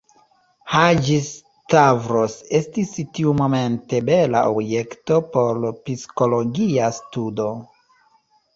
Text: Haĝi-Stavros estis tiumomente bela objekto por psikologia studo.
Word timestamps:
Haĝi-Stavros 0.75 2.37
estis 2.61 2.95
tiumomente 3.19 4.01
bela 4.09 4.43
objekto 4.55 5.21
por 5.37 5.63
psikologia 5.85 6.91
studo. 7.03 7.49